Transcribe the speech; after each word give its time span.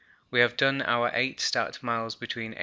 We 0.31 0.39
have 0.39 0.57
done 0.57 0.81
our 0.81 1.11
8 1.13 1.39
stat. 1.39 1.83
miles 1.83 2.15
between 2.15 2.53
8. 2.55 2.59